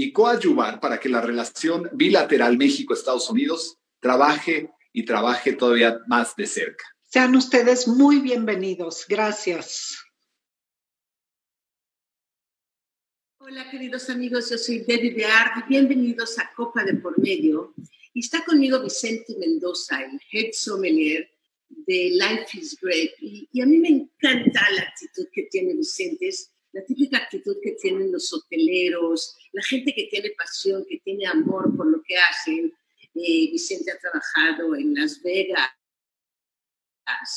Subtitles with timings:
[0.00, 6.46] y coadyuvar para que la relación bilateral México-Estados Unidos trabaje y trabaje todavía más de
[6.46, 6.86] cerca.
[7.04, 9.04] Sean ustedes muy bienvenidos.
[9.06, 9.98] Gracias.
[13.40, 17.74] Hola queridos amigos, yo soy Debbie Beard bienvenidos a Copa de Por Medio.
[18.14, 21.28] Y está conmigo Vicente Mendoza, el head sommelier
[21.68, 23.10] de Life is Great.
[23.20, 27.56] Y, y, a mí me encanta la actitud que tiene Vicente, es la típica actitud
[27.62, 32.16] que tienen los hoteleros, la gente que tiene pasión, que tiene amor por lo que
[32.16, 32.72] hacen.
[33.14, 35.70] Eh, Vicente ha trabajado en Las Vegas,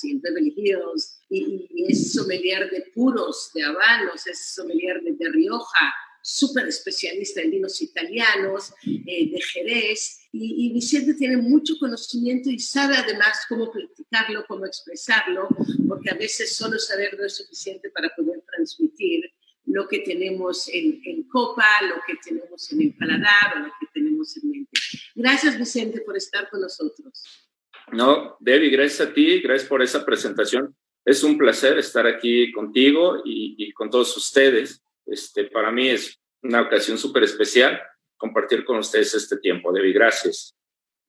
[0.04, 5.30] y en Beverly Hills, y, es sommelier de puros, de habanos, es sommelier de, de
[5.30, 5.94] Rioja,
[6.24, 12.58] súper especialista en vinos italianos, eh, de Jerez, y, y, Vicente tiene mucho conocimiento y
[12.58, 15.50] sabe además cómo practicarlo, cómo expresarlo,
[15.88, 19.32] porque a veces solo saber no es suficiente para poder transmitir
[19.66, 23.88] lo que tenemos en, en copa, lo que tenemos en el paladar o lo que
[23.94, 24.80] tenemos en mente.
[25.16, 27.22] Gracias Vicente por estar con nosotros.
[27.92, 30.74] No, Debbie, gracias a ti, gracias por esa presentación.
[31.06, 34.84] Es un placer estar aquí contigo y, y con todos ustedes.
[35.06, 37.82] Este, para mí es una ocasión súper especial
[38.18, 39.72] compartir con ustedes este tiempo.
[39.72, 40.56] Debbie, gracias.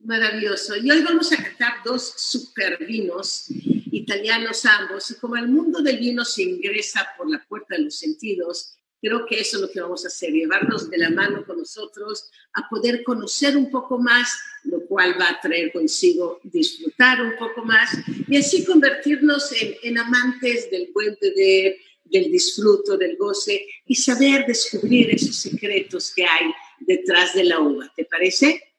[0.00, 0.77] Maravilloso.
[0.77, 5.10] Y hoy vamos a cantar dos super vinos, italianos ambos.
[5.10, 9.27] Y como el mundo del vino se ingresa por la puerta de los sentidos, creo
[9.27, 12.69] que eso es lo que vamos a hacer, llevarnos de la mano con nosotros a
[12.69, 17.91] poder conocer un poco más, lo cual va a traer consigo disfrutar un poco más
[18.27, 24.47] y así convertirnos en, en amantes del buen beber, del disfruto, del goce y saber
[24.47, 27.92] descubrir esos secretos que hay detrás de la uva.
[27.97, 28.75] ¿Te parece?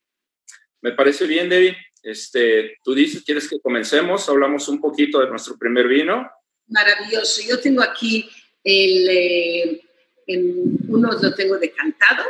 [0.81, 1.75] Me parece bien, Debbie.
[2.03, 4.29] Este, tú dices, ¿quieres que comencemos?
[4.29, 6.29] Hablamos un poquito de nuestro primer vino.
[6.67, 7.41] Maravilloso.
[7.47, 8.29] Yo tengo aquí
[8.63, 9.81] el, eh,
[10.27, 10.53] el
[10.87, 12.23] uno lo tengo decantado,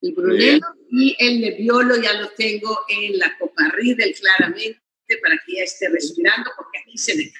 [0.00, 4.80] el Brunello, y el Nebbiolo ya lo tengo en la Copa Riedel claramente
[5.22, 7.38] para que ya esté respirando, porque aquí se decanta,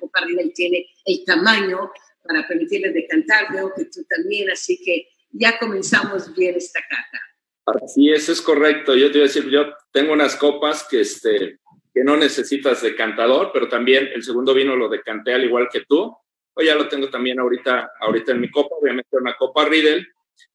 [0.00, 1.90] Copa Riedel tiene el tamaño
[2.22, 7.84] para permitirle decantar, veo que tú también, así que ya comenzamos bien esta cata.
[7.84, 8.94] Así es, es correcto.
[8.96, 11.58] Yo te iba a decir, yo tengo unas copas que, este,
[11.94, 16.16] que no necesitas decantador, pero también el segundo vino lo decanté al igual que tú.
[16.54, 20.06] Hoy ya lo tengo también ahorita, ahorita en mi copa, obviamente una copa Riedel.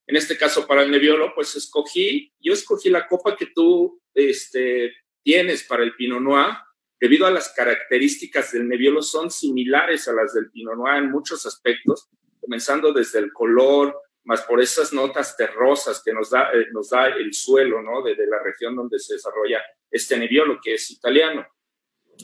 [0.06, 4.94] En este caso para el Nebbiolo, pues escogí, yo escogí la copa que tú este,
[5.22, 6.54] tienes para el Pinot Noir,
[7.00, 11.46] debido a las características del Nebbiolo, son similares a las del Pinot Noir en muchos
[11.46, 12.08] aspectos,
[12.40, 17.06] comenzando desde el color, más por esas notas terrosas que nos da, eh, nos da
[17.06, 18.02] el suelo, ¿no?
[18.02, 21.46] De, la región donde se desarrolla este Nebbiolo, que es italiano.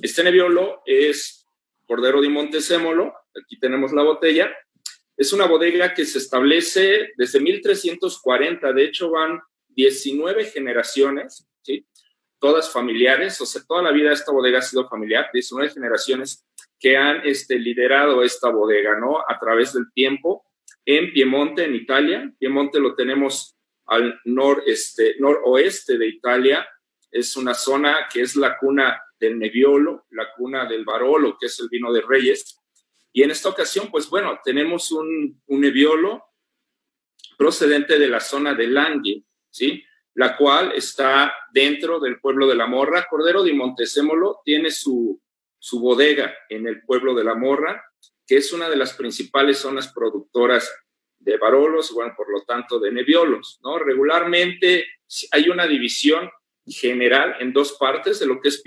[0.02, 1.46] Este Nebbiolo es
[1.86, 4.54] Cordero di Montesemolo, aquí tenemos la botella,
[5.16, 11.86] es una bodega que se establece desde 1340, de hecho van 19 generaciones, ¿sí?
[12.44, 16.44] Todas familiares, o sea, toda la vida esta bodega ha sido familiar, 19 generaciones
[16.78, 19.20] que han este, liderado esta bodega, ¿no?
[19.26, 20.44] A través del tiempo
[20.84, 22.30] en Piemonte, en Italia.
[22.38, 23.56] Piemonte lo tenemos
[23.86, 26.68] al noreste, noroeste de Italia.
[27.10, 31.58] Es una zona que es la cuna del Nebbiolo, la cuna del Barolo, que es
[31.60, 32.60] el vino de Reyes.
[33.10, 36.22] Y en esta ocasión, pues bueno, tenemos un, un Nebbiolo
[37.38, 39.82] procedente de la zona de Langhe, ¿sí?
[40.14, 43.06] La cual está dentro del pueblo de la Morra.
[43.08, 45.20] Cordero de Montesémolo tiene su,
[45.58, 47.84] su bodega en el pueblo de la Morra,
[48.26, 50.72] que es una de las principales zonas productoras
[51.18, 53.78] de barolos, bueno, por lo tanto, de nebiolos, ¿no?
[53.78, 54.86] Regularmente
[55.30, 56.30] hay una división
[56.66, 58.62] general en dos partes de lo que es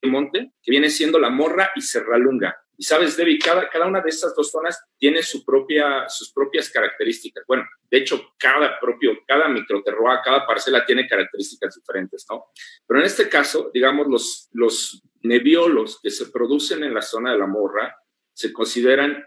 [0.00, 2.65] Piemonte, que viene siendo la Morra y Serralunga.
[2.78, 7.44] Y sabes, Debbie, cada, una de estas dos zonas tiene sus propias características.
[7.46, 12.46] Bueno, de hecho, cada propio, cada microterroir, cada parcela tiene características diferentes, ¿no?
[12.86, 17.38] Pero en este caso, digamos, los, los nebiolos que se producen en la zona de
[17.38, 17.96] la morra
[18.32, 19.24] se consideran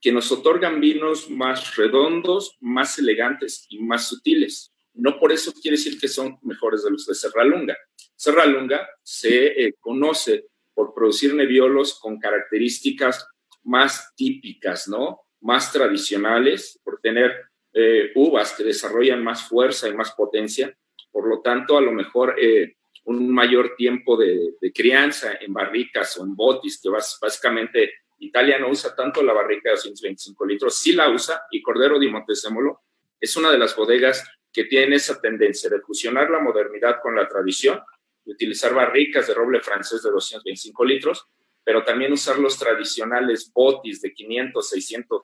[0.00, 4.72] que nos otorgan vinos más redondos, más elegantes y más sutiles.
[4.94, 7.78] No por eso quiere decir que son mejores de los de Serralunga.
[8.14, 13.28] Serralunga se eh, conoce por producir nebiolos con características
[13.64, 15.20] más típicas, ¿no?
[15.40, 17.32] Más tradicionales, por tener
[17.72, 20.76] eh, uvas que desarrollan más fuerza y más potencia.
[21.10, 26.24] Por lo tanto, a lo mejor eh, un mayor tiempo de, crianza en barricas o
[26.24, 31.10] en botis, que básicamente Italia no usa tanto la barrica de 225 litros, sí la
[31.10, 32.82] usa, y Cordero di Montesemolo
[33.20, 37.26] es una de las bodegas que tiene esa tendencia de fusionar la modernidad con la
[37.26, 37.80] tradición
[38.24, 41.26] de utilizar barricas de roble francés de 225 litros,
[41.64, 45.22] pero también usar los tradicionales botis de 500, 600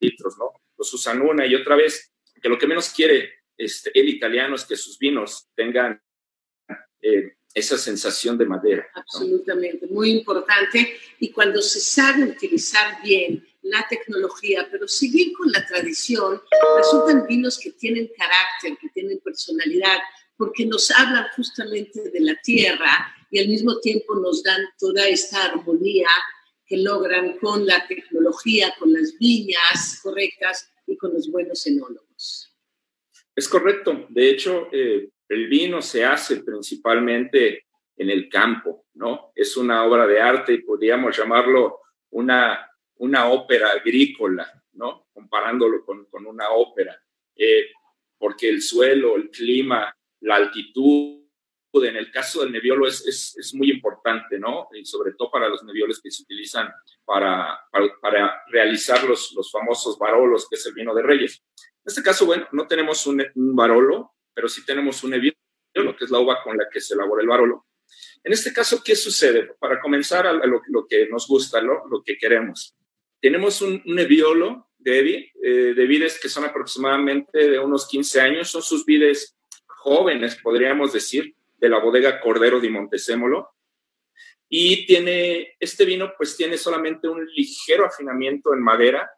[0.00, 0.52] litros, ¿no?
[0.76, 2.12] Los usan una y otra vez,
[2.42, 6.00] que lo que menos quiere este, el italiano es que sus vinos tengan
[7.00, 8.86] eh, esa sensación de madera.
[8.94, 10.98] Absolutamente, muy importante.
[11.20, 16.42] Y cuando se sabe utilizar bien la tecnología, pero seguir con la tradición,
[16.76, 19.98] resultan vinos que tienen carácter, que tienen personalidad,
[20.36, 25.44] porque nos hablan justamente de la tierra y al mismo tiempo nos dan toda esta
[25.44, 26.08] armonía
[26.66, 32.54] que logran con la tecnología, con las viñas correctas y con los buenos enólogos.
[33.34, 34.06] Es correcto.
[34.08, 37.66] De hecho, eh, el vino se hace principalmente
[37.96, 39.32] en el campo, ¿no?
[39.34, 45.08] Es una obra de arte y podríamos llamarlo una, una ópera agrícola, ¿no?
[45.12, 46.96] Comparándolo con, con una ópera,
[47.36, 47.70] eh,
[48.18, 49.94] porque el suelo, el clima,
[50.24, 51.22] la altitud,
[51.82, 54.68] en el caso del neviolo es, es, es, muy importante, ¿no?
[54.72, 56.72] Y sobre todo para los nevioles que se utilizan
[57.04, 57.58] para,
[58.00, 61.42] para, realizar los, los, famosos barolos, que es el vino de reyes.
[61.58, 66.04] En este caso, bueno, no tenemos un, un barolo, pero sí tenemos un neviolo, que
[66.04, 67.66] es la uva con la que se elabora el barolo.
[68.22, 69.54] En este caso, ¿qué sucede?
[69.58, 72.76] Para comenzar a lo, lo que nos gusta, lo, lo que queremos.
[73.20, 78.50] Tenemos un, un neviolo de, eh, de vides que son aproximadamente de unos 15 años,
[78.50, 79.36] son sus vides
[79.84, 83.50] jóvenes, podríamos decir, de la bodega Cordero di Montesémolo.
[84.48, 89.10] Y tiene, este vino pues tiene solamente un ligero afinamiento en madera,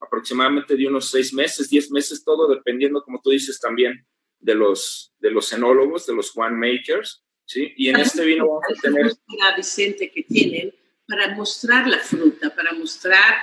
[0.00, 4.06] aproximadamente de unos seis meses, diez meses, todo dependiendo, como tú dices también,
[4.38, 7.72] de los, de los enólogos, de los winemakers, ¿sí?
[7.76, 9.12] Y en este vino vamos a tener...
[9.56, 10.72] Vicente, que tienen
[11.06, 13.34] para mostrar la fruta, para mostrar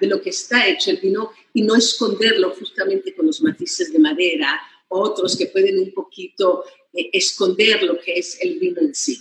[0.00, 3.98] de lo que está hecho el vino y no esconderlo justamente con los matices de
[3.98, 9.18] madera otros que pueden un poquito eh, esconder lo que es el vino en sí.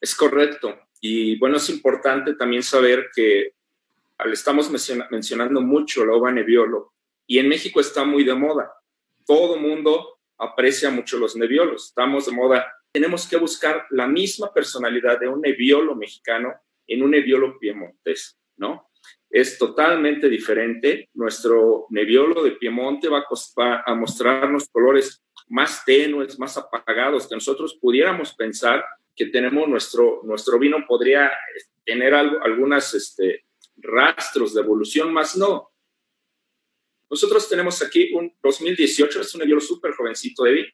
[0.00, 0.78] Es correcto.
[1.00, 3.52] Y bueno, es importante también saber que
[4.32, 6.94] estamos mencionando mucho la uva Nebbiolo
[7.26, 8.72] y en México está muy de moda.
[9.26, 11.88] Todo mundo aprecia mucho los Nebbiolos.
[11.88, 12.72] Estamos de moda.
[12.92, 16.54] Tenemos que buscar la misma personalidad de un Nebbiolo mexicano
[16.86, 18.88] en un Nebbiolo piemontés, ¿no?
[19.30, 21.08] Es totalmente diferente.
[21.14, 23.24] Nuestro Nebbiolo de Piemonte va
[23.84, 28.84] a, mostrarnos colores más tenues, más apagados, que nosotros pudiéramos pensar
[29.16, 31.30] que tenemos nuestro, nuestro vino podría
[31.84, 33.44] tener algo, algunas este,
[33.76, 35.70] rastros de evolución, más no.
[37.10, 40.66] Nosotros tenemos aquí un 2018, es un Nebbiolo súper jovencito, David,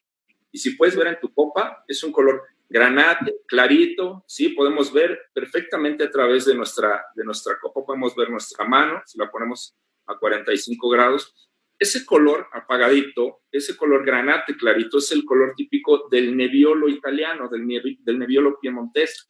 [0.51, 4.49] Y si puedes ver en tu copa, es un color granate, clarito, ¿sí?
[4.49, 9.19] Podemos ver perfectamente a través de nuestra, de nuestra copa, podemos ver nuestra mano, si
[9.19, 9.75] la ponemos
[10.07, 11.49] a 45 grados.
[11.77, 17.67] Ese color apagadito, ese color granate clarito, es el color típico del neviolo italiano, del,
[17.99, 19.29] del neviolo piemontés.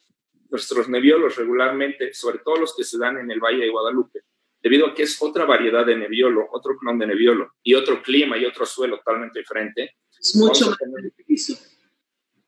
[0.52, 4.20] Nuestros neviolos regularmente, sobre todo los que se dan en el Valle de Guadalupe,
[4.62, 8.38] debido a que es otra variedad de neviolo, otro clon de neviolo y otro clima
[8.38, 9.96] y otro suelo totalmente diferente.
[10.20, 10.78] Es mucho más
[11.18, 11.58] difícil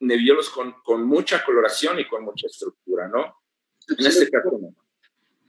[0.06, 3.42] neviolos con, con, mucha coloración y con mucha estructura, ¿no?
[3.98, 4.74] En este caso no.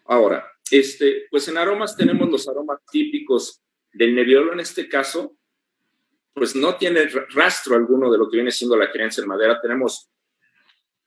[0.05, 3.61] Ahora, este, pues en aromas tenemos los aromas típicos
[3.93, 5.37] del neviolo en este caso,
[6.33, 9.61] pues no tiene rastro alguno de lo que viene siendo la crianza en madera.
[9.61, 10.09] Tenemos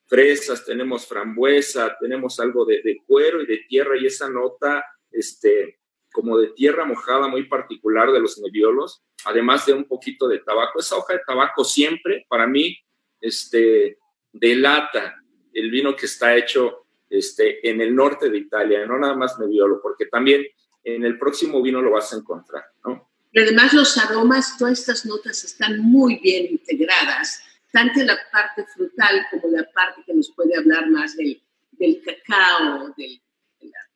[0.06, 5.78] fresas, tenemos frambuesa, tenemos algo de, de, cuero y de tierra y esa nota, este,
[6.12, 10.80] como de tierra mojada muy particular de los neviolos, además de un poquito de tabaco.
[10.80, 12.78] Esa hoja de tabaco siempre, para mí,
[13.20, 13.98] este,
[14.32, 15.16] delata
[15.52, 19.80] el vino que está hecho este, en el norte de Italia, no nada más Nebbiolo,
[19.82, 20.46] porque también
[20.84, 23.08] en el próximo vino lo vas a encontrar, ¿no?
[23.32, 28.64] Pero además los aromas, todas estas notas están muy bien integradas, tanto en la parte
[28.74, 31.40] frutal como la parte que nos puede hablar más del,
[31.72, 33.20] del cacao, del,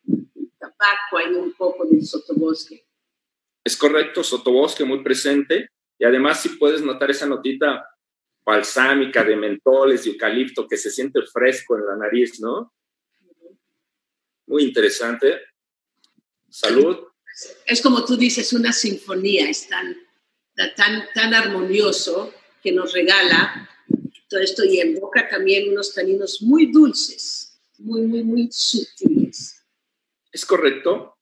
[0.05, 2.85] del, tabaco, hay un poco del sotobosque.
[3.64, 7.87] Es correcto, sotobosque muy presente, y además si puedes notar esa notita
[8.45, 12.73] balsámica de mentoles y eucalipto que se siente fresco en la nariz, ¿no?
[14.47, 15.41] Muy interesante.
[16.49, 16.99] Salud.
[17.67, 19.97] Es como tú dices, una sinfonía, es tan,
[20.77, 23.69] tan, tan armonioso que nos regala
[24.29, 29.63] todo esto y en boca también unos taninos muy dulces, muy, muy, muy sutiles.
[30.31, 31.19] Es correcto.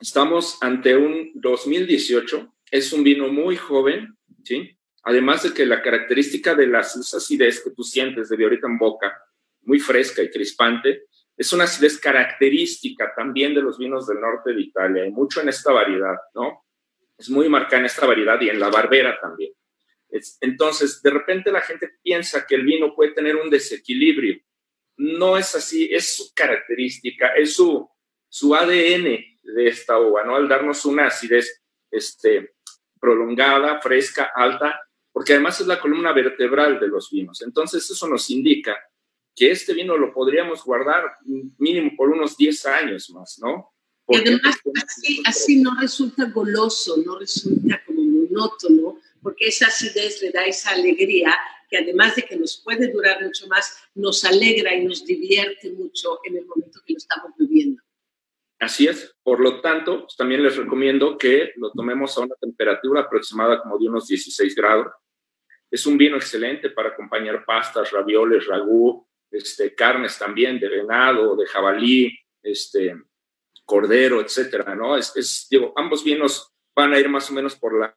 [0.00, 2.54] Estamos ante un 2018.
[2.70, 4.77] Es un vino muy joven, ¿sí?
[5.08, 9.18] Además de que la característica de la acidez que tú sientes de ahorita en boca,
[9.62, 14.60] muy fresca y crispante, es una acidez característica también de los vinos del norte de
[14.60, 16.62] Italia, y mucho en esta variedad, ¿no?
[17.16, 19.54] Es muy marcada en esta variedad y en la barbera también.
[20.42, 24.38] entonces, de repente la gente piensa que el vino puede tener un desequilibrio.
[24.98, 27.88] No es así, es su característica, es su,
[28.28, 29.04] su ADN
[29.42, 30.36] de esta uva, ¿no?
[30.36, 32.56] Al darnos una acidez este,
[33.00, 34.78] prolongada, fresca, alta,
[35.18, 37.42] porque además es la columna vertebral de los vinos.
[37.42, 38.76] Entonces eso nos indica
[39.34, 41.02] que este vino lo podríamos guardar
[41.58, 43.74] mínimo por unos 10 años más, ¿no?
[44.06, 44.60] y además
[45.24, 51.34] así, no resulta goloso, no resulta como monótono, porque esa acidez le da esa alegría
[51.68, 56.20] que además de que nos puede durar mucho más, nos alegra y nos divierte mucho
[56.26, 57.82] en el momento que lo estamos viviendo.
[58.60, 59.12] Así es.
[59.24, 63.80] Por lo tanto, pues, también les recomiendo que lo tomemos a una temperatura aproximada como
[63.80, 64.92] de unos 16 grados
[65.70, 71.46] es un vino excelente para acompañar pastas, ravioles, ragú, este, carnes también de venado, de
[71.46, 72.96] jabalí, este,
[73.64, 74.96] cordero, etcétera, ¿no?
[74.96, 77.94] Es, digo, ambos vinos van a ir más o menos por la,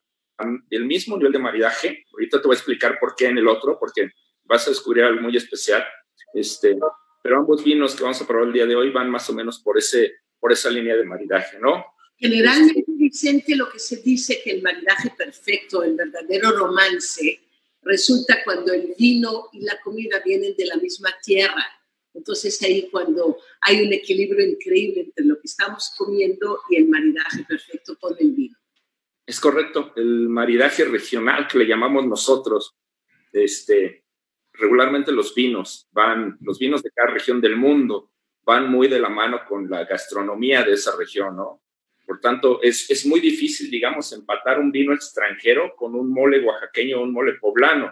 [0.68, 2.04] el mismo nivel de maridaje.
[2.12, 4.10] Ahorita te voy a explicar por qué en el otro, porque
[4.44, 5.84] vas a descubrir algo muy especial.
[6.34, 6.76] Este,
[7.22, 9.60] pero ambos vinos que vamos a probar el día de hoy van más o menos
[9.60, 11.86] por, ese, por esa línea de maridaje, ¿no?
[12.16, 17.40] Generalmente, Vicente, lo que se dice que el maridaje perfecto, el verdadero romance,
[17.82, 21.64] resulta cuando el vino y la comida vienen de la misma tierra.
[22.14, 27.44] Entonces ahí cuando hay un equilibrio increíble entre lo que estamos comiendo y el maridaje
[27.48, 28.56] perfecto con el vino.
[29.26, 32.74] Es correcto, el maridaje regional que le llamamos nosotros,
[33.32, 34.04] este,
[34.52, 38.10] regularmente los vinos van, los vinos de cada región del mundo
[38.44, 41.61] van muy de la mano con la gastronomía de esa región, ¿no?
[42.12, 46.98] Por tanto, es, es muy difícil, digamos, empatar un vino extranjero con un mole oaxaqueño
[46.98, 47.90] o un mole poblano.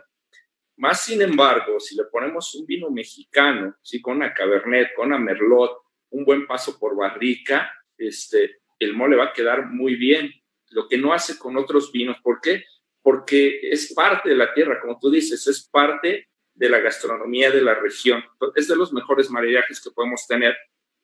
[0.76, 4.02] Más sin embargo, si le ponemos un vino mexicano, ¿sí?
[4.02, 5.74] con una cabernet, con una merlot,
[6.10, 10.30] un buen paso por barrica, este, el mole va a quedar muy bien.
[10.68, 12.18] Lo que no hace con otros vinos.
[12.22, 12.64] ¿Por qué?
[13.00, 17.62] Porque es parte de la tierra, como tú dices, es parte de la gastronomía de
[17.62, 18.22] la región.
[18.54, 20.54] Es de los mejores maridajes que podemos tener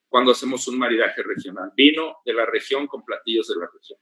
[0.09, 1.73] cuando hacemos un maridaje regional.
[1.77, 3.99] Vino de la región con platillos de la región.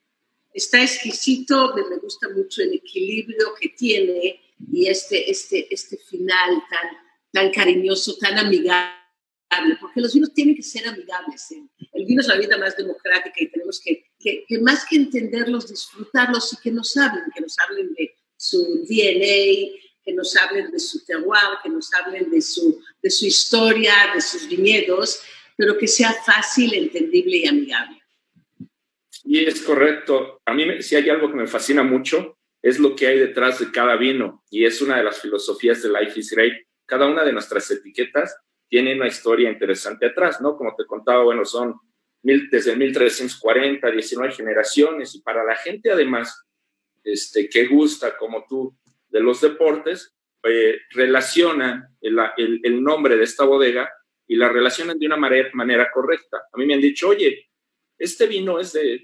[0.53, 4.41] Está exquisito, me gusta mucho el equilibrio que tiene
[4.73, 6.91] y este, este, este final tan,
[7.33, 8.93] tan cariñoso, tan amigable,
[9.81, 11.51] porque los vinos tienen que ser amigables.
[11.51, 11.63] ¿eh?
[11.93, 15.69] El vino es la vida más democrática y tenemos que, que, que, más que entenderlos,
[15.69, 20.79] disfrutarlos y que nos hablen, que nos hablen de su DNA, que nos hablen de
[20.79, 25.21] su terroir, que nos hablen de su, de su historia, de sus viñedos
[25.57, 28.03] pero que sea fácil, entendible y amigable.
[29.25, 30.41] Y es correcto.
[30.45, 33.71] A mí si hay algo que me fascina mucho es lo que hay detrás de
[33.71, 36.55] cada vino y es una de las filosofías de Life is Great.
[36.87, 38.37] Cada una de nuestras etiquetas
[38.69, 40.57] tiene una historia interesante atrás, ¿no?
[40.57, 41.75] Como te contaba, bueno, son
[42.23, 46.45] mil, desde 1340, 19 generaciones y para la gente además
[47.05, 48.75] este, que gusta como tú
[49.09, 53.91] de los deportes, eh, relaciona el, el, nombre de esta bodega
[54.27, 56.45] y la relacionan de una manera, manera correcta.
[56.53, 57.49] A mí me han dicho, oye,
[57.99, 59.01] este vino es de,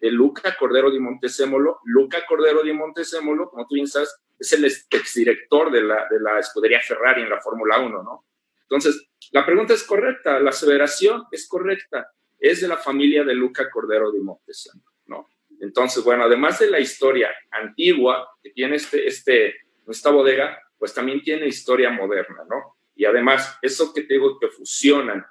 [0.00, 1.80] de, Luca Cordero de Montesémolo.
[1.84, 6.38] Luca Cordero de Montesémolo, como tú bien sabes, es el exdirector de la, de la
[6.38, 8.26] escudería Ferrari en la Fórmula 1, ¿no?
[8.62, 12.12] Entonces, la pregunta es correcta, la aseveración es correcta.
[12.38, 15.28] Es de la familia de Luca Cordero de Montesémolo, ¿no?
[15.60, 19.54] Entonces, bueno, además de la historia antigua que tiene este, este,
[19.88, 22.73] esta bodega, pues también tiene historia moderna, ¿no?
[22.94, 25.24] Y además, eso que te digo que fusionan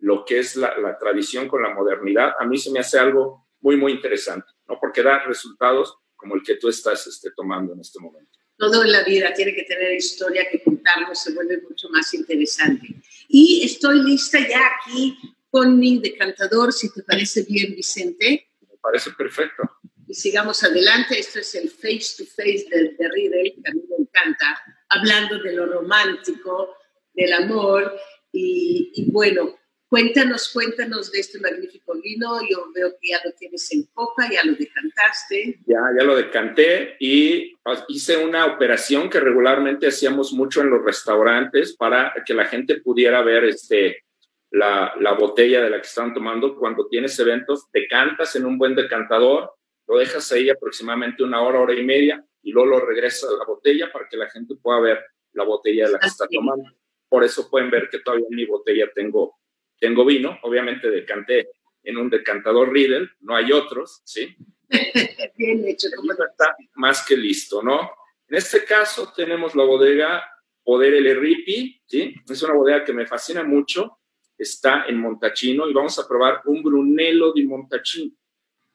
[0.00, 3.76] lo que es la, tradición con la modernidad, a mí se me hace algo muy,
[3.76, 4.78] muy interesante, ¿no?
[4.78, 8.38] Porque da resultados como el que tú estás este, tomando en este momento.
[8.58, 12.86] Todo en la vida tiene que tener historia que contarnos, se vuelve mucho más interesante.
[13.28, 15.16] Y estoy lista ya aquí
[15.50, 18.50] con mi decantador, si te parece bien, Vicente.
[18.60, 19.62] Me parece perfecto.
[20.06, 21.18] Y sigamos adelante.
[21.18, 25.38] Esto es el face to face de, de Riddle, que a mí me encanta, hablando
[25.42, 26.76] de lo romántico,
[27.16, 27.96] del amor.
[28.32, 29.56] Y, y bueno,
[29.88, 32.40] Cuéntanos, cuéntanos de este magnífico vino.
[32.50, 35.60] Yo veo que ya lo tienes en copa, ya lo decantaste.
[35.64, 37.54] Ya, ya lo decanté y
[37.88, 43.22] hice una operación que regularmente hacíamos mucho en los restaurantes para que la gente pudiera
[43.22, 44.04] ver este,
[44.50, 46.56] la, la botella de la que están tomando.
[46.56, 49.52] Cuando tienes eventos, decantas en un buen decantador,
[49.86, 53.44] lo dejas ahí aproximadamente una hora, hora y media y luego lo regresas a la
[53.44, 56.64] botella para que la gente pueda ver la botella de la que está tomando.
[57.08, 59.36] Por eso pueden ver que todavía en mi botella tengo
[59.78, 61.50] tengo vino, obviamente decanté
[61.82, 64.34] en un decantador Riedel, no hay otros, ¿sí?
[65.36, 65.88] Bien hecho.
[65.96, 67.90] ¿cómo está más que listo, ¿no?
[68.28, 70.24] En este caso tenemos la bodega
[70.64, 72.14] Poder El Ripi, ¿sí?
[72.28, 73.98] Es una bodega que me fascina mucho,
[74.36, 78.16] está en Montachino y vamos a probar un Brunello de Montachino,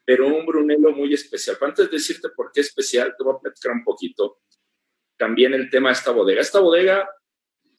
[0.06, 1.58] pero un Brunello muy especial.
[1.60, 4.40] Pero antes de decirte por qué especial, te voy a platicar un poquito
[5.18, 6.40] también el tema de esta bodega.
[6.40, 7.10] Esta bodega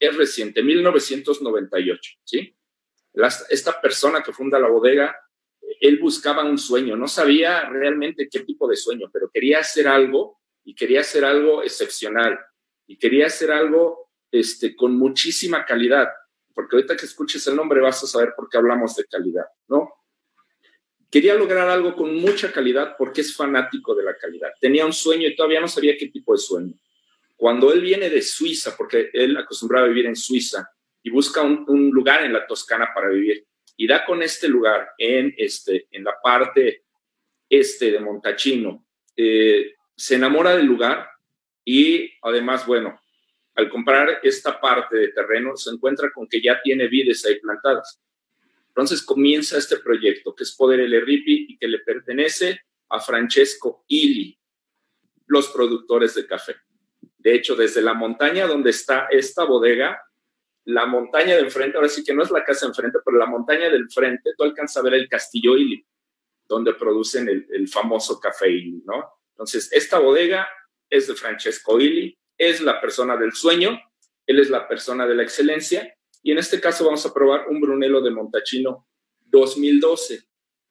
[0.07, 2.55] es reciente, 1998, ¿sí?
[3.49, 5.15] esta persona que funda la bodega,
[5.79, 10.39] él buscaba un sueño, no sabía realmente qué tipo de sueño, pero quería hacer algo
[10.63, 12.39] y quería hacer algo excepcional
[12.87, 16.09] y quería hacer algo este, con muchísima calidad,
[16.53, 19.89] porque ahorita que escuches el nombre vas a saber por qué hablamos de calidad, ¿no?
[21.09, 24.49] Quería lograr algo con mucha calidad porque es fanático de la calidad.
[24.59, 26.73] Tenía un sueño y todavía no sabía qué tipo de sueño.
[27.43, 30.65] Cuando él viene de Suiza, porque él acostumbraba a vivir en Suiza,
[31.01, 33.45] y busca un, lugar en la Toscana para vivir.
[33.75, 36.85] Y da con este lugar en, este, en la parte
[37.49, 38.87] este de Montachino.
[39.17, 41.05] Eh, se enamora del lugar
[41.65, 42.97] y además, bueno,
[43.55, 48.01] al comprar esta parte de terreno se encuentra con que ya tiene vides ahí plantadas.
[48.69, 53.83] Entonces comienza este proyecto que es Poder El Ripi y que le pertenece a Francesco
[53.89, 54.39] Ili,
[55.27, 56.55] los productores de café.
[57.23, 60.01] De hecho, desde la montaña donde está esta bodega,
[60.65, 63.25] la montaña de enfrente, ahora sí que no es la casa de enfrente, pero la
[63.25, 65.85] montaña del frente, tú alcanzas a ver el castillo Ili,
[66.45, 69.09] donde producen el, famoso café Ili, ¿no?
[69.31, 70.49] Entonces, esta bodega
[70.89, 73.79] es de Francesco Ili, es la persona del sueño,
[74.25, 77.61] él es la persona de la excelencia, y en este caso vamos a probar un
[77.61, 78.87] Brunello de Montachino
[79.21, 80.23] 2012.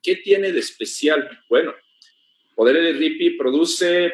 [0.02, 1.30] ¿Qué tiene de especial?
[1.48, 1.74] Bueno,
[2.54, 4.12] Poder de Ripi produce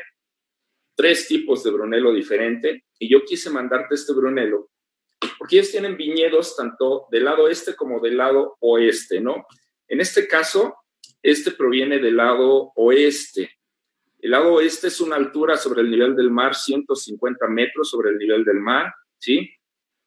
[0.98, 4.68] tres tipos de Brunello diferente, y yo quise mandarte este Brunello
[5.38, 9.46] porque ellos tienen viñedos tanto del lado este como del lado oeste, ¿no?
[9.86, 10.76] En este caso,
[11.22, 13.50] este proviene del lado oeste.
[14.20, 18.18] El lado oeste es una altura sobre el nivel del mar, 150 metros sobre el
[18.18, 19.50] nivel del mar, ¿sí?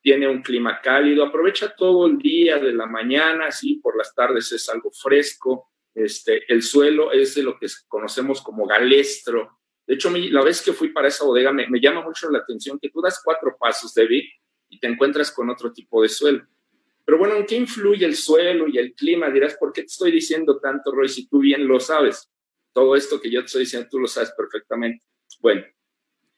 [0.01, 4.51] Tiene un clima cálido, aprovecha todo el día de la mañana, sí, por las tardes
[4.51, 5.71] es algo fresco.
[5.93, 9.60] Este, el suelo es de lo que conocemos como galestro.
[9.91, 12.89] De hecho, la vez que fui para esa bodega me, llama mucho la atención que
[12.89, 14.23] tú das cuatro pasos, David,
[14.69, 16.47] y te encuentras con otro tipo de suelo.
[17.03, 19.29] Pero bueno, ¿en qué influye el suelo y el clima?
[19.29, 22.31] Dirás, ¿por qué te estoy diciendo tanto, Roy, si tú bien lo sabes?
[22.71, 25.03] Todo esto que yo te estoy diciendo, tú lo sabes perfectamente.
[25.41, 25.65] Bueno,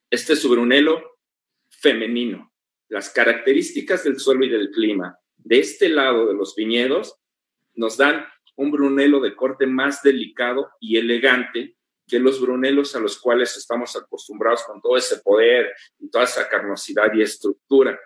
[0.10, 1.20] este es un Brunello
[1.70, 2.52] femenino.
[2.88, 7.20] Las características del suelo y del clima de este lado de los viñedos
[7.76, 13.20] nos dan un Brunello de corte más delicado y elegante que los Brunelos a los
[13.20, 18.00] cuales estamos acostumbrados con todo ese poder y toda esa carnosidad y estructura.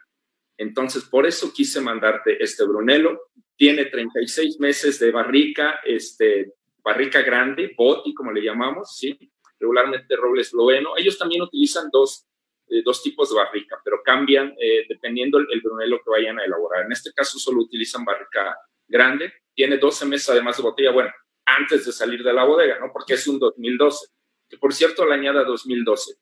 [0.58, 3.20] Entonces, por eso quise mandarte este Brunello.
[3.56, 9.18] Tiene 36 meses de barrica, este, barrica grande, boti, como le llamamos, ¿sí?
[9.60, 10.92] regularmente roble esloveno.
[10.98, 12.28] Ellos también utilizan dos,
[12.70, 16.86] eh, dos tipos de barrica, pero cambian eh, dependiendo el, brunelo que vayan a elaborar.
[16.86, 18.58] En este caso solo utilizan barrica
[18.88, 21.12] grande, tiene 12 meses además de botella, bueno,
[21.48, 22.92] antes de salir de la bodega, ¿no?
[22.92, 24.08] Porque es un 2012,
[24.50, 26.16] que por cierto la añada 2012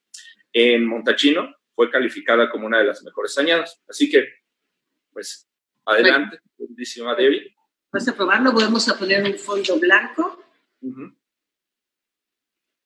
[0.53, 3.81] en Montachino fue calificada como una de las mejores añadas.
[3.89, 4.23] Así que,
[5.11, 5.47] pues,
[5.83, 7.53] adelante, lindísima Debbie.
[7.91, 10.41] Vas a probarlo, vamos a poner un fondo blanco.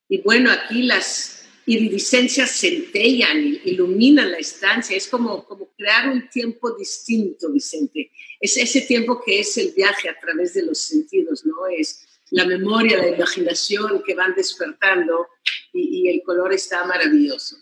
[0.08, 4.96] Y bueno, aquí las iridiscencias centellan, iluminan la estancia.
[4.96, 8.12] Es como, como crear un tiempo distinto, Vicente.
[8.40, 11.68] Es ese tiempo que es el viaje a través de los sentidos, ¿no?
[11.68, 15.28] Es la memoria, la imaginación que van despertando
[15.74, 17.58] y, el color está maravilloso.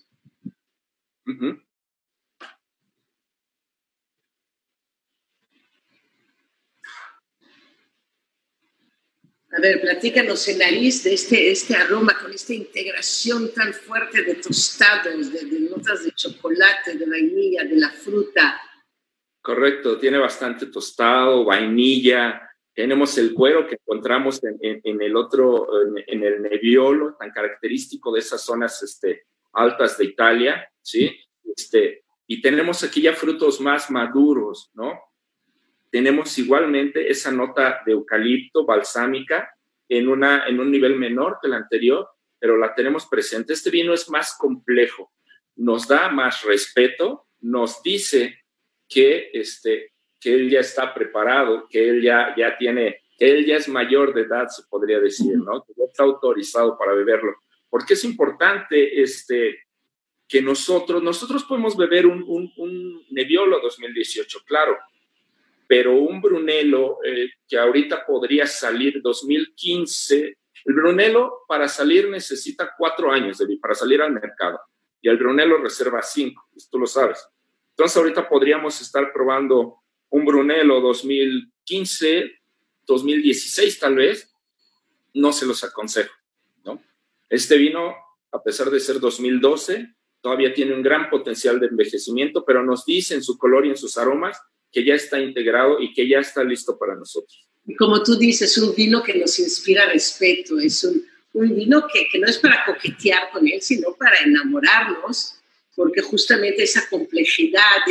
[9.57, 14.35] A ver, platícanos en nariz de este, este aroma con esta integración tan fuerte de
[14.35, 18.61] tostados, de, notas de chocolate, de vainilla, de la fruta.
[19.41, 22.46] Correcto, tiene bastante tostado, vainilla.
[22.77, 25.67] Tenemos el cuero que encontramos en, el otro,
[26.05, 31.11] en, el Nebbiolo, tan característico de esas zonas este, altas de Italia, ¿sí?
[31.43, 34.93] Este, y tenemos aquí ya frutos más maduros, ¿no?
[35.91, 39.49] tenemos igualmente esa nota de eucalipto balsámica
[39.89, 42.07] en, una, en un nivel menor que el anterior,
[42.39, 43.53] pero la tenemos presente.
[43.53, 45.11] Este vino es más complejo,
[45.55, 48.41] nos da más respeto, nos dice
[48.87, 53.57] que, este, que él ya está preparado, que él ya, ya tiene, que él ya
[53.57, 55.63] es mayor de edad, se podría decir, ¿no?
[55.63, 57.35] Que ya está autorizado para beberlo.
[57.69, 59.59] Porque es importante este,
[60.27, 64.77] que nosotros, nosotros podemos beber un, un, un Nebbiolo 2018, claro,
[65.67, 73.11] pero un Brunello eh, que ahorita podría salir 2015, el Brunello para salir necesita cuatro
[73.11, 74.59] años de, para salir al mercado
[75.01, 77.27] y el Brunello reserva cinco, tú lo sabes.
[77.71, 82.31] Entonces ahorita podríamos estar probando un Brunello 2015,
[82.85, 84.33] 2016 tal vez,
[85.13, 86.13] no se los aconsejo,
[86.63, 86.81] ¿no?
[87.29, 87.95] Este vino,
[88.31, 93.15] a pesar de ser 2012, todavía tiene un gran potencial de envejecimiento, pero nos dice
[93.15, 94.37] en su color y en sus aromas
[94.71, 97.47] que ya está integrado y que ya está listo para nosotros.
[97.65, 102.07] Y como tú dices, un vino que nos inspira respeto, es un, un vino que,
[102.09, 105.36] que, no es para coquetear con él, sino para enamorarnos,
[105.77, 107.83] porque justamente esa complejidad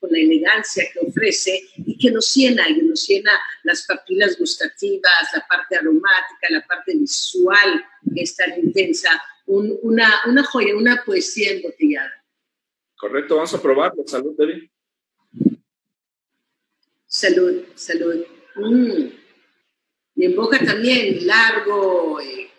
[0.00, 3.32] con la elegancia que ofrece y que nos llena, y nos llena
[3.64, 10.42] las papilas gustativas, la parte aromática, la parte visual que es tan intensa, una, una
[10.42, 12.24] joya, una poesía embotellada.
[12.96, 14.04] Correcto, vamos a probarlo.
[14.06, 14.70] Salud, David.
[17.06, 18.24] Salud, salud.
[18.56, 19.08] Mm.
[20.14, 22.50] Y en boca también, largo, eh,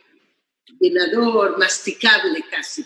[0.80, 2.86] llenador, masticable casi.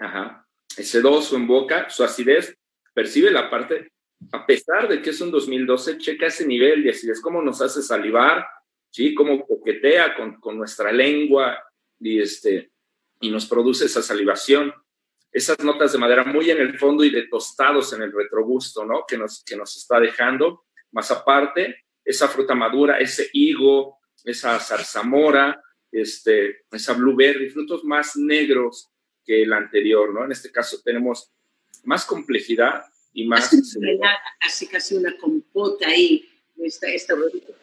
[0.00, 0.43] Ajá.
[0.82, 2.56] Sedoso en boca, su acidez,
[2.92, 3.92] percibe la parte,
[4.32, 7.82] a pesar de que es un 2012, checa ese nivel de acidez, cómo nos hace
[7.82, 8.46] salivar,
[8.90, 9.14] ¿sí?
[9.14, 11.62] Cómo coquetea con, con nuestra lengua
[12.00, 12.70] y, este,
[13.20, 14.72] y nos produce esa salivación.
[15.32, 19.04] Esas notas de madera muy en el fondo y de tostados en el retrogusto, ¿no?
[19.06, 25.60] Que nos, que nos está dejando más aparte, esa fruta madura, ese higo, esa zarzamora,
[25.90, 28.90] este, esa blueberry, frutos más negros
[29.24, 30.24] que el anterior, ¿no?
[30.24, 31.30] En este caso tenemos
[31.84, 33.50] más complejidad y más...
[34.40, 37.14] Casi, casi una compota ahí, esta, esta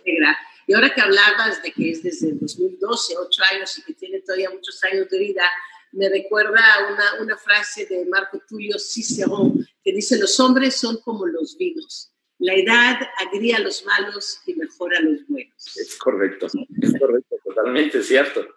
[0.05, 0.37] negra.
[0.67, 4.21] Y ahora que hablabas de que es desde el 2012, ocho años y que tiene
[4.21, 5.43] todavía muchos años de vida,
[5.91, 11.25] me recuerda una, una frase de Marco Tulio Cicerón que dice, los hombres son como
[11.25, 15.77] los vinos la edad agría a los malos y mejora a los buenos.
[15.77, 18.47] Es correcto, es correcto, totalmente cierto.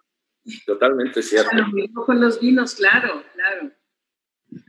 [0.65, 1.55] Totalmente cierto.
[1.55, 3.71] Lo mismo con los vinos, claro, claro.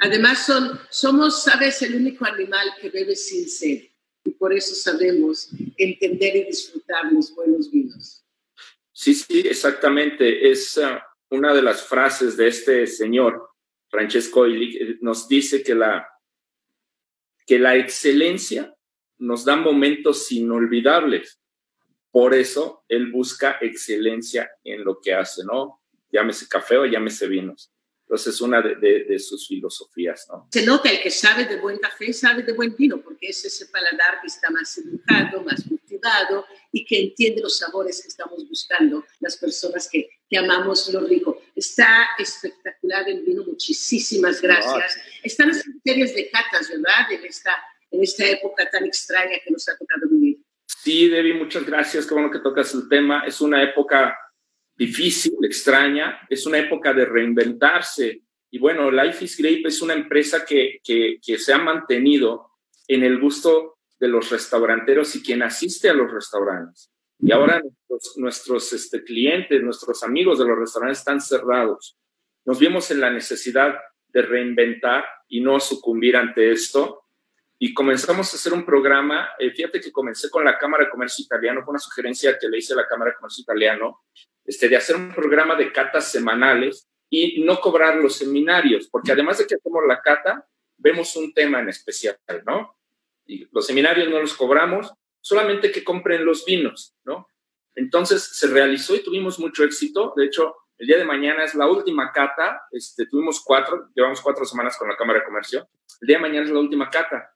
[0.01, 3.83] Además, son, somos, sabes, el único animal que bebe sin sed.
[4.25, 8.25] Y por eso sabemos entender y disfrutar los buenos vinos.
[8.93, 10.51] Sí, sí, exactamente.
[10.51, 10.99] Es uh,
[11.31, 13.51] una de las frases de este señor,
[13.89, 14.47] Francesco
[15.01, 16.09] nos dice que la,
[17.47, 18.75] que la excelencia
[19.19, 21.41] nos da momentos inolvidables.
[22.17, 25.83] Por eso él busca excelencia en lo que hace, ¿no?
[26.11, 27.71] Llámese café o llámese vinos.
[28.05, 30.49] Entonces es una de, sus filosofías, ¿no?
[30.51, 33.67] Se nota el que sabe de buen café, sabe de buen vino, porque es ese
[33.67, 39.05] paladar que está más educado, más cultivado y que entiende los sabores que estamos buscando
[39.21, 41.43] las personas que, que amamos lo rico.
[41.55, 44.97] Está espectacular el vino, muchísimas gracias.
[45.23, 47.13] Están las series de catas, ¿verdad?
[47.13, 47.53] En esta
[47.91, 50.36] en esta época tan extraña que nos ha tocado vivir.
[50.87, 52.07] Sí, Debbie, muchas gracias.
[52.07, 53.25] Qué bueno que tocas el tema.
[53.27, 54.17] Es una época
[54.77, 58.23] difícil, extraña, es una época de reinventarse.
[58.53, 62.53] Y bueno, Life is Grape es una empresa que, que, que se ha mantenido
[62.87, 66.93] en el gusto de los restauranteros y quien asiste a los restaurantes.
[67.19, 71.99] Y ahora nuestros, nuestros este, clientes, nuestros amigos de los restaurantes están cerrados.
[72.45, 73.75] Nos vimos en la necesidad
[74.07, 77.06] de reinventar y no sucumbir ante esto.
[77.59, 79.31] Y comenzamos a hacer un programa.
[79.39, 82.59] Eh, fíjate que comencé con la Cámara de Comercio Italiano, fue una sugerencia que le
[82.59, 84.05] hice a la Cámara de Comercio Italiano,
[84.45, 89.39] este, de hacer un programa de catas semanales y no cobrar los seminarios, porque además
[89.39, 92.77] de que hacemos la cata, vemos un tema en especial, ¿no?
[93.25, 97.27] Y los seminarios no los cobramos, solamente que compren los vinos, ¿no?
[97.75, 100.13] Entonces se realizó y tuvimos mucho éxito.
[100.17, 102.63] De hecho, el día de mañana es la última cata.
[102.71, 105.69] Este, tuvimos cuatro, llevamos cuatro semanas con la Cámara de Comercio.
[106.01, 107.36] El día de mañana es la última cata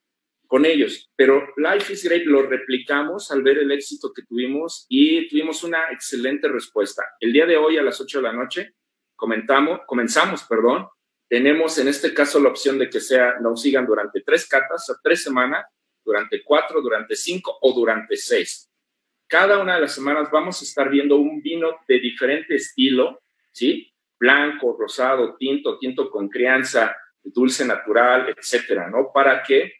[0.51, 1.09] con ellos.
[1.15, 5.93] Pero Life is Great lo replicamos al ver el éxito que tuvimos y tuvimos una
[5.93, 7.05] excelente respuesta.
[7.21, 8.75] El día de hoy a las 8 de la noche
[9.15, 10.89] comentamos, comenzamos, perdón.
[11.29, 14.99] Tenemos en este caso la opción de que sea, nos sigan durante tres catas, a
[15.01, 15.67] tres semanas,
[16.05, 18.69] durante cuatro, durante cinco o durante seis.
[19.29, 23.89] Cada una de las semanas vamos a estar viendo un vino de diferente estilo, ¿sí?
[24.19, 29.13] Blanco, rosado, tinto, tinto con crianza, dulce natural, etcétera, ¿no?
[29.15, 29.80] Para que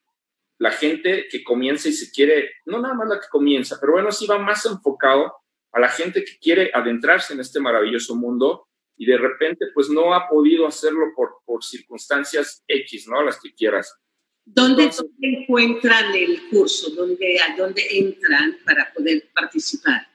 [0.61, 4.13] la gente que comienza y se quiere, no nada más la que comienza, pero bueno,
[4.13, 5.33] sí va más enfocado
[5.73, 8.69] a la gente que quiere adentrarse en este maravilloso mundo
[8.99, 13.23] y de repente pues no ha podido hacerlo por, por circunstancias X, ¿no?
[13.23, 13.99] Las que quieras.
[14.45, 14.91] ¿Dónde,
[15.23, 16.91] encuentran el curso?
[16.91, 20.09] ¿Dónde, ¿A dónde entran para poder participar?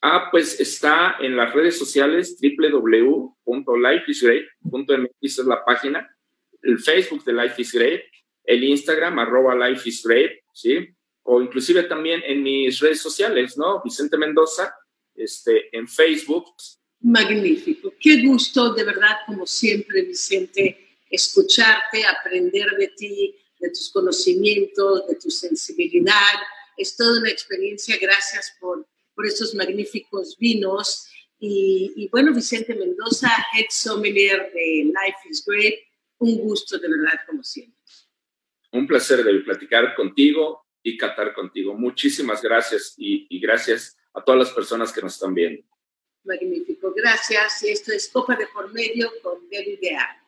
[0.00, 6.16] Ah, pues está en las redes sociales www.lifeisgreat.mx es la página,
[6.62, 8.04] el Facebook de Life is Great,
[8.44, 10.88] el Instagram arroba Life is Great, ¿sí?
[11.24, 13.80] O inclusive también en mis redes sociales, ¿no?
[13.82, 14.74] Vicente Mendoza,
[15.14, 16.46] este, en Facebook.
[17.00, 17.92] Magnífico.
[18.00, 25.14] Qué gusto, de verdad, como siempre, Vicente, escucharte, aprender de ti, de tus conocimientos, de
[25.16, 26.34] tu sensibilidad.
[26.76, 27.96] Es toda una experiencia.
[28.00, 31.06] Gracias por, por estos magníficos vinos.
[31.44, 35.74] Y, bueno, Vicente Mendoza, head sommelier de Life is Great,
[36.18, 37.81] un gusto de verdad, como siempre.
[38.72, 41.74] Un placer de platicar contigo y catar contigo.
[41.74, 45.62] Muchísimas gracias y, gracias a todas las personas que nos están viendo.
[46.24, 47.62] Magnífico, gracias.
[47.62, 50.21] Esto es Copa de Por Medio con David Dear.